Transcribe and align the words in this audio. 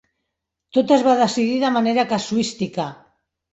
Tot 0.77 0.93
es 0.95 1.03
va 1.09 1.13
decidir 1.19 1.61
de 1.65 1.71
manera 1.77 2.09
casuística. 2.17 2.91